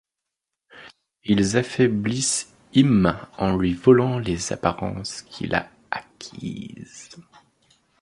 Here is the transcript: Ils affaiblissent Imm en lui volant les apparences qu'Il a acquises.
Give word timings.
Ils 1.25 1.57
affaiblissent 1.57 2.51
Imm 2.75 3.19
en 3.37 3.55
lui 3.55 3.75
volant 3.75 4.17
les 4.17 4.51
apparences 4.51 5.21
qu'Il 5.21 5.53
a 5.53 5.69
acquises. 5.91 7.11